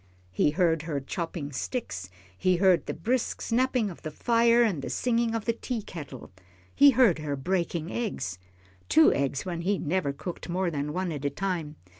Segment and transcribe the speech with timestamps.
[0.31, 4.89] He heard her chopping sticks, he heard the brisk snapping of the fire and the
[4.89, 6.31] singing of the teakettle.
[6.73, 8.39] He heard her breaking eggs
[8.89, 11.75] two eggs when he never cooked more than one at a time!